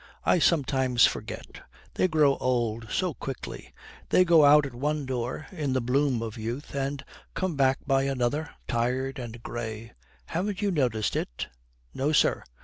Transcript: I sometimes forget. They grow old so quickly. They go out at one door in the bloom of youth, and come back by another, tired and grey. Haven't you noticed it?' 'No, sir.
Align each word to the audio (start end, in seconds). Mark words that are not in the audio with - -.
I 0.25 0.39
sometimes 0.39 1.05
forget. 1.05 1.61
They 1.93 2.07
grow 2.07 2.35
old 2.37 2.87
so 2.89 3.13
quickly. 3.13 3.71
They 4.09 4.25
go 4.25 4.45
out 4.45 4.65
at 4.65 4.73
one 4.73 5.05
door 5.05 5.45
in 5.51 5.73
the 5.73 5.79
bloom 5.79 6.23
of 6.23 6.39
youth, 6.39 6.73
and 6.73 7.05
come 7.35 7.55
back 7.55 7.77
by 7.85 8.05
another, 8.05 8.49
tired 8.67 9.19
and 9.19 9.43
grey. 9.43 9.91
Haven't 10.25 10.59
you 10.59 10.71
noticed 10.71 11.15
it?' 11.15 11.49
'No, 11.93 12.13
sir. 12.13 12.43